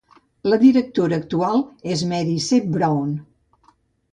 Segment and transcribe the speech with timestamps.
[0.51, 2.61] La directora actual es Mary C.
[2.79, 3.13] Brown.